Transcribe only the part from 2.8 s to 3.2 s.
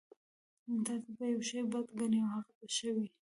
وي.